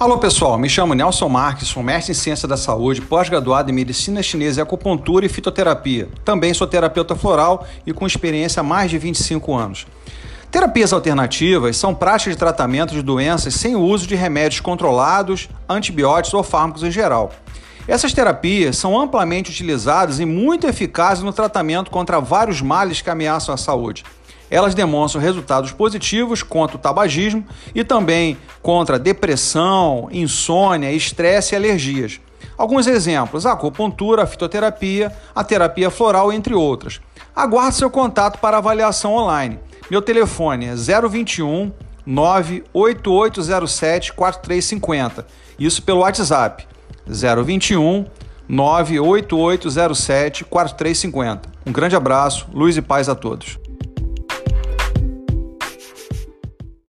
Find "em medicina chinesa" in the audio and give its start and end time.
3.68-4.62